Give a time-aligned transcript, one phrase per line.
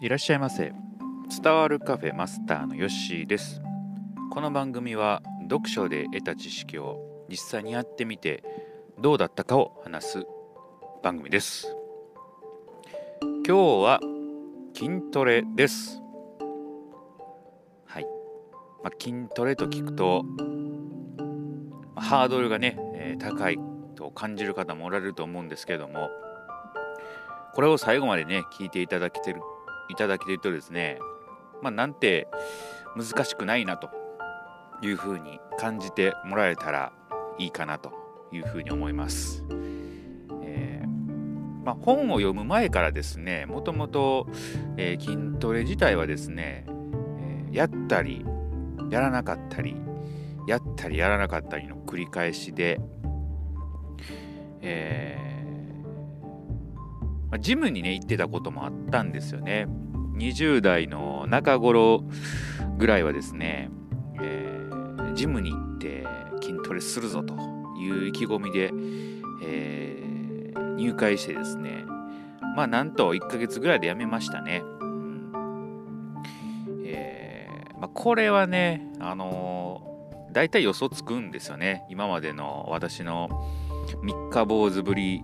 [0.00, 0.72] いらっしゃいませ。
[1.42, 3.60] 伝わるカフェマスターのヨッシーです。
[4.30, 8.44] この番組は読書で得た知識を実際にやってみて
[8.98, 10.26] どうだったかを話す
[11.02, 11.74] 番組です。
[13.22, 14.00] 今日は
[14.74, 16.00] 筋トレです。
[17.86, 18.06] はい、
[18.84, 20.24] まあ、筋トレと聞くと
[21.96, 23.58] ハードルがね、えー、高い
[23.96, 26.08] と感じる方もおられると思うんですけども
[27.54, 29.40] これを最後までね聞いていただけてる
[29.88, 30.98] いただけてるとですね
[31.62, 32.28] まあなんて
[32.96, 33.90] 難しくないなと
[34.82, 36.92] いうふうに感じてもらえたら
[37.38, 37.92] いいかなと
[38.32, 39.44] いうふうに思います。
[40.42, 40.82] え、
[41.64, 44.26] まあ、本を読む前からですねもともと、
[44.76, 46.64] え、筋トレ自体はですね、
[47.20, 48.24] えー、やったり
[48.90, 49.76] やらなかったり
[50.46, 52.80] やったりやらなかったりの繰り返しで、
[54.60, 55.37] え
[57.30, 59.66] まあ、ジムにね行ってたこともあったんですよね。
[60.16, 62.02] 20代の中頃
[62.76, 63.70] ぐらいはですね、
[64.20, 66.06] えー、ジムに行って
[66.42, 67.34] 筋トレするぞと
[67.78, 68.72] いう意気込みで、
[69.44, 71.84] えー、入会してですね
[72.56, 75.32] まあなんと1ヶ月ぐらいで辞めましたね、うん。
[76.84, 81.84] えーまあ、これはねあの、大体予想つくんですよね。
[81.88, 83.28] 今までの私の
[84.02, 85.22] 三日坊主ぶり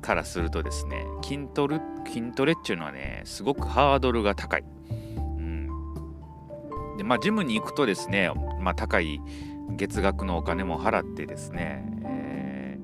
[0.00, 4.92] からするとですね筋トレ筋トレっていうのはねすごくハードルが高い、う
[5.40, 5.68] ん、
[6.96, 9.20] でまあジムに行くとですね、まあ、高い
[9.70, 12.78] 月額のお金も払ってですね、え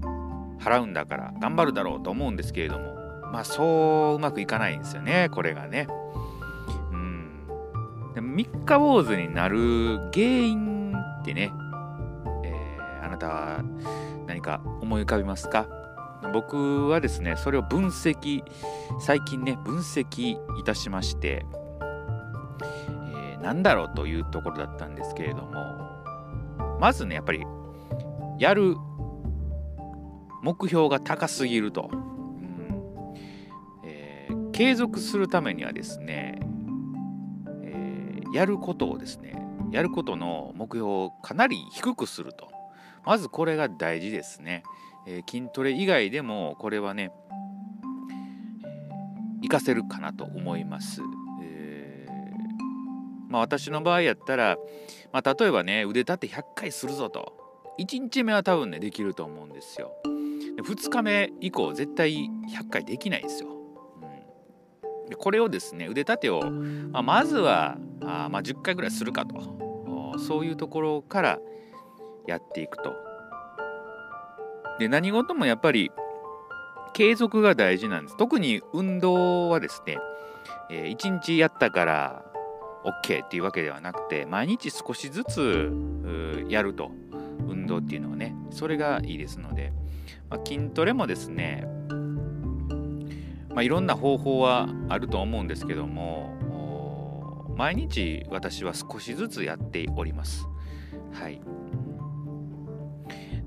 [0.00, 2.94] ー、払うんだから頑張るだろうと思うんですけれども
[3.32, 5.88] まあそううまくいかないんですよねこれがね。
[6.92, 7.46] うん。
[8.14, 11.52] で三日坊主になる原因ってね、
[12.44, 13.64] えー、あなたは
[14.28, 15.66] 何か思い浮かびますか？
[16.32, 18.42] 僕はですねそれを分析
[19.00, 21.44] 最近ね分析いたしまして、
[22.60, 27.44] えー、何だろうというところだったんですけれどもまずねやっぱり
[28.38, 28.76] やる
[30.42, 33.14] 目標が高すぎると、うん。
[33.84, 36.38] えー、継続するためにはですね、
[37.64, 39.34] えー、やることをですね
[39.72, 42.48] やることの目標をかなり低くすると。
[43.04, 44.62] まずこれが大事ですね。
[45.06, 47.12] えー、筋トレ以外でもこれはね、
[49.42, 51.00] 活かせるかなと思います。
[51.42, 54.56] えー、まあ、私の場合やったら、
[55.12, 57.32] まあ、例えばね腕立て100回するぞと
[57.78, 59.92] 1日目は多分ねできると思うんですよ。
[60.62, 63.50] 2日目以降絶対100回できないですよ。
[65.04, 66.42] うん、でこれをですね腕立てを、
[66.90, 71.38] まあ、まずはあ、ま、10回ぐらいするかとそういうところから
[72.26, 72.94] やっていくと
[74.78, 75.90] で何事もやっぱり
[76.92, 78.16] 継続が大事なんです。
[78.16, 79.98] 特に運動はですね、
[80.70, 82.24] えー、1日やったから
[82.84, 85.72] OK っていうわけではなくて毎日少しずつ
[86.48, 86.90] やると。
[87.48, 89.72] 運動っていうのはねそれがいいですので、
[90.28, 91.66] まあ、筋トレもですね、
[93.50, 96.34] まあ、いろんな方法はあると思うんですけども
[97.56, 100.46] 毎日私は少しずつやっております。
[101.12, 101.40] はい。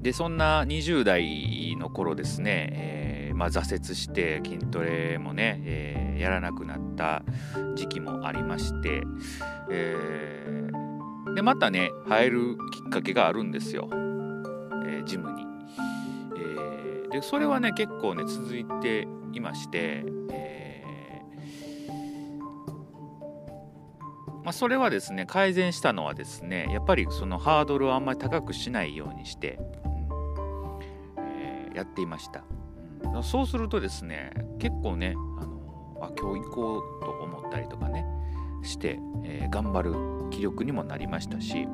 [0.01, 7.23] でそんな20代の頃ですね、えー、まあ、挫折して筋トレもね、えー、やらなくなった
[7.75, 9.01] 時期もありまして、
[9.69, 13.89] えー、でまたね入るきっかけがあるんですよ、
[14.85, 15.45] えジムに、
[16.38, 20.79] えでそれはね結構ね続いていまして、え
[24.43, 29.59] まあ、それはですね改善したのはですねやっぱりそのハードルをあんまり高くしないようにして
[31.79, 32.44] やっていました、
[33.03, 38.06] うん、そうするとですね結構ねあのあ今日行こうと思ったりとかね
[38.63, 39.94] して、えー、頑張る
[40.31, 41.68] 気力にもなりましたし、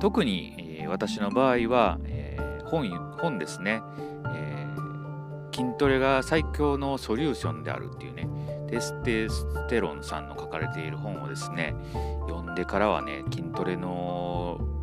[0.00, 2.88] 特に、えー、私の場合は、え本
[3.20, 3.82] 本ですね、
[4.34, 4.66] え
[5.54, 8.28] 筋トレが最強のソリューションであるっていうね
[8.70, 11.74] テステステロンさんの書かれている本をですね
[12.28, 14.19] 読んでからはね筋トレの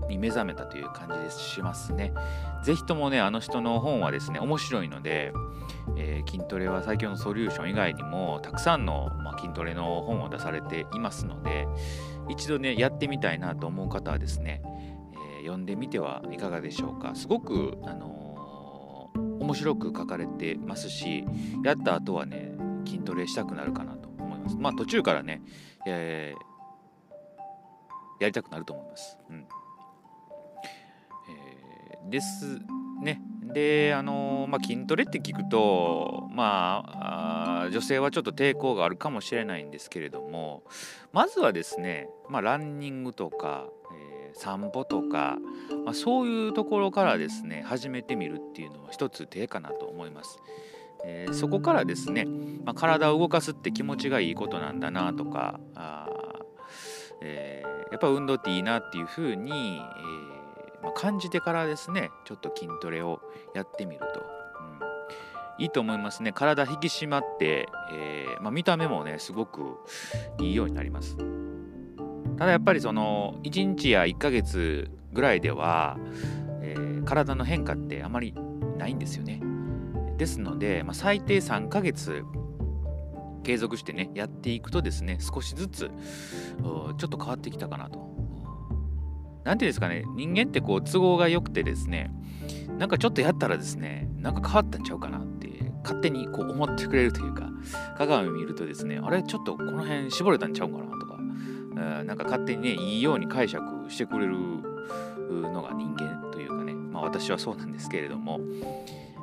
[0.07, 2.13] に目覚めたという感じでしますね。
[2.63, 5.33] ぜひともね、あの人の本はですね、面白いので、
[5.95, 11.67] えー、筋トレは最強のソリューション以外にも、たくさんの、まあ、筋トレの本を出されていますので、
[12.29, 14.61] 一度ね、やってみたいなと思う方はですね、
[15.13, 17.15] えー、読んでみてはいかがでしょうか。
[17.15, 21.25] すごく、あのー、面白く書かれてますし、
[21.63, 22.51] やった後はね、
[22.85, 24.57] 筋トレしたくなるかなと思います。
[24.57, 25.41] まあ途中からね、
[25.85, 29.17] えー、やりたくなると思います。
[29.29, 29.45] うん。
[32.09, 32.59] です
[33.01, 33.21] ね。
[33.53, 36.83] であの、まあ、筋トレって聞くとま
[37.65, 40.63] あ女性はちょっと抵抗があるかもしれないんですけれども
[41.13, 45.37] まずはですね、まあ、ランニングとか、えー、散歩とか、
[45.85, 50.39] まあ、そういうところからですね始めてみるっていうのは一つ手かなと思います。
[51.05, 52.25] えー、そこからですね、
[52.65, 56.09] まあ、体を動かすって気持ちがいいことなんだなとかあ、
[57.21, 60.26] えー、やっぱ運動っていいなっていうふうに、えー
[60.87, 63.19] まあ、感じてからですねちょっと筋トレを
[63.53, 64.25] やってみると、
[65.57, 66.31] うん、いいと思いますね。
[66.31, 69.77] 体引き締まって、えー、まあ、見た目もねすごく
[70.39, 71.17] いいようになります。
[72.37, 75.97] ただやっぱりその1日や1ヶ月ぐらいでは、
[76.61, 78.33] えー、体の変化ってあまり
[78.77, 79.41] ないんですよね。
[80.17, 82.23] ですので、まあ、最低3ヶ月
[83.43, 88.16] 継続してねやっていくとですね少しずつちょっと変わってきたかなと
[89.47, 92.11] 何ていうんですかね、人間ってこう都合が良くてですね、
[92.77, 97.49] なんかちょっとやったらですね、なんか変わったんちゃうかなって勝手にこう思ってくれるというか、
[97.97, 108.41] 鏡見るとですね、あれちょっとこの辺絞れたんちゃうかなとか、なんか勝手にね、いいように解釈してくれるのが人間というかね、まあ私はそうなんですけれども、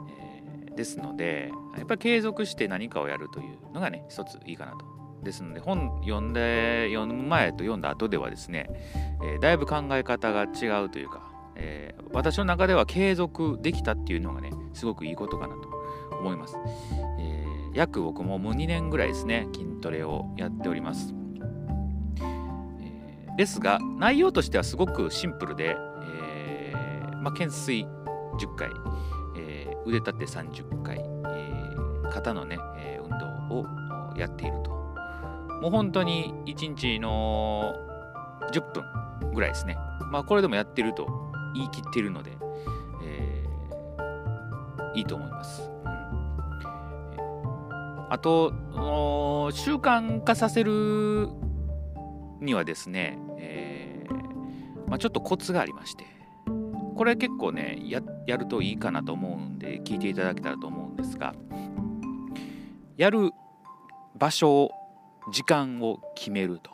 [0.09, 4.94] えー、ですので、やっぱり継続して何かをやるというのがね、一ついいかなと
[5.25, 8.71] ですので本読んで読む前と読んだ後ではですね、
[9.23, 11.23] えー、だいぶ考え方が違うというか、
[11.56, 15.69] えー、私の中では継続できたっていうのがねすごくいいことかなと
[16.19, 16.56] 思います、
[17.19, 21.15] えー、約僕ももう2年ぐらいですね筋トレをやっております、
[22.81, 26.73] えですが内容としてはすごくシンプルで、え
[27.20, 27.87] まあ、懸垂
[28.38, 28.70] 10回、
[29.37, 33.11] え腕立て30回、え肩のね、え運
[33.50, 33.67] 動を
[34.17, 34.83] やっていると。
[35.64, 37.75] もう本当に1日の
[38.52, 39.78] 10分ぐらいですね。
[40.11, 42.37] まあこれでもやってると言い切ってるので、
[43.02, 45.70] えー、いいと思います。
[48.11, 48.52] あと、
[49.52, 51.31] 習慣化させる
[52.43, 56.05] にはですね、えー、まあ、ちょっとコツがありまして、
[56.94, 61.34] これ結構ねや、やるといいかなと思うんで、聞いていただけたらと思うんですが、
[62.99, 63.31] やる
[64.14, 64.70] 場所
[65.31, 66.71] 時間を決めると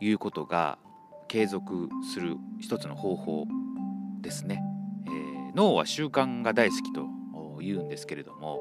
[0.00, 0.78] いうことが
[1.28, 3.44] 継続する一つの方法
[4.20, 4.62] ですね、
[5.06, 7.06] えー、脳は習慣が大好きと
[7.64, 8.60] 言うんですけれども、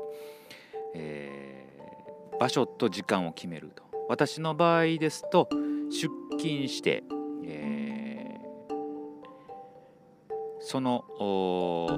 [0.96, 3.84] えー、場所と時間を決めると。
[4.10, 5.48] 私の場合ですと
[5.90, 7.04] 出勤して、
[10.64, 11.06] その、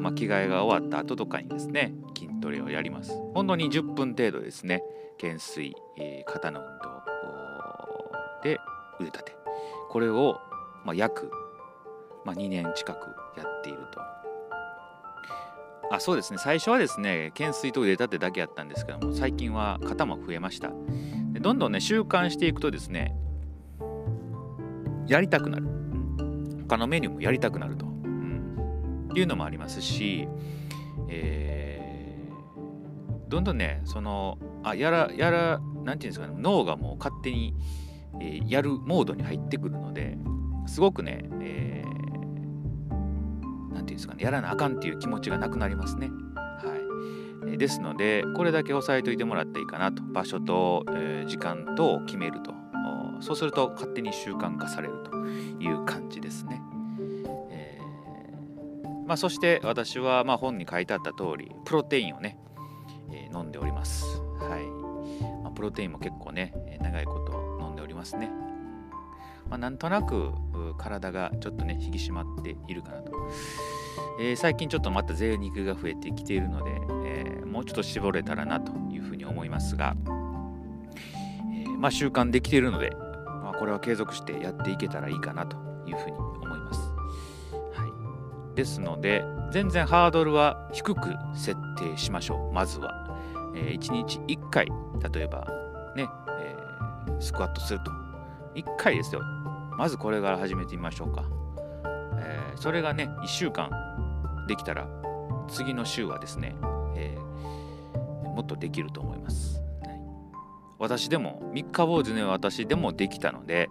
[0.01, 3.11] まあ、着替えが終わった後とかにですね筋トレをやります。
[3.33, 4.83] 本当に10分程度ですね
[5.21, 6.95] 懸垂、えー、肩の運動
[8.43, 8.59] で
[8.99, 9.35] 腕立て。
[9.89, 10.41] これを、
[10.83, 11.31] まあ、約、
[12.25, 12.97] まあ、2年近く
[13.37, 14.01] やっていると。
[15.91, 16.39] あそうですね。
[16.39, 20.71] 最初はですね懸垂と腕立てだけやったんですけども最近は肩も増えました。
[21.33, 23.15] でどんどんね習慣していくとですね
[25.07, 25.67] やりたくなる、
[26.67, 27.85] 他のメニューもやりたくなると、
[29.15, 30.27] うん、いうのもありますし、
[31.09, 37.55] えー、どんどんねそのあやらやらなんていうんですかね脳がもう勝手に、
[38.21, 40.17] えー、やるモードに入ってくるので
[40.67, 46.09] すごくね、えー、なんていうんですかねやらなあかんっていう気持ちがなくなりますね。
[46.35, 52.53] はい、ですのでこれだけ押さえといてもらっていいかなと場所と、えー、時間と決めると
[53.21, 55.15] そうすると勝手に習慣化されると
[55.59, 56.61] いう感じですね。
[59.05, 62.37] まあ、そして私はま本に書いてあった通りプロテインをね、
[63.11, 64.03] えー、飲んでおります。
[64.39, 64.85] はい。
[65.43, 68.29] まあ、プロテインも結構ね長いこと飲んでおりますね、
[69.49, 70.33] まあ、なんとなく
[70.77, 73.11] 体がちょっとね引き締まっているかなと、
[74.19, 76.71] えー、最近ちょっとまた贅肉が増えてきているので、
[77.05, 79.95] えー、もうちょっと絞れたらなというふうに思いますが、
[81.53, 82.91] え、ま習慣できているので、
[83.43, 85.57] まあ、これは継続してやっていけたらいいかなと
[85.87, 86.44] いうふうに思います、
[88.55, 93.05] ですので全然ハードルは低く設定しましょうまずは
[93.55, 94.67] えー、1日1回、
[95.13, 95.47] 例えば
[95.95, 96.07] ね、
[96.39, 97.91] えー、スクワットすると。
[98.53, 99.21] 1回ですよ。
[99.77, 101.23] まずこれから始めてみましょうか。
[102.17, 103.69] えー、それがね、1週間
[104.47, 104.87] できたら、
[105.47, 106.55] 次の週はですね、
[106.95, 109.61] えー、もっとできると思います。
[109.81, 110.01] はい、
[110.79, 113.69] 私でも、三日坊主の私でもできたので、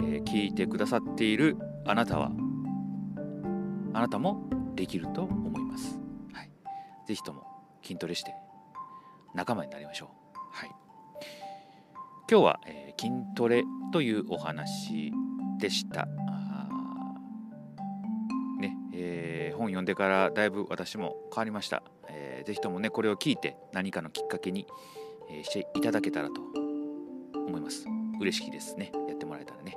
[0.00, 2.30] え、聞いてくださっているあなたは、
[3.94, 4.42] あなたも
[4.74, 5.98] できると思います。
[6.32, 6.50] はい、
[7.06, 7.46] ぜひとも
[7.82, 8.34] 筋トレして
[9.34, 10.08] 仲間になりましょう。
[10.50, 10.70] はい、
[12.30, 15.12] 今日は、えー、筋トレというお話
[15.58, 16.06] でした。
[18.58, 21.82] ねえー、本読んでからだいぶ私も変わりました。
[22.08, 24.66] えー、ぜひともねこれを聞いて何かのきっかけに、
[25.30, 26.40] えー、していただけたらと
[27.46, 27.86] 思います。
[28.20, 29.76] 嬉しいですねやってもらえたらね。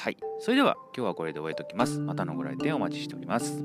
[0.00, 0.16] はい。
[0.38, 1.98] それでは今日はこれで終えときます。
[1.98, 3.62] またのご来店お待ちしております。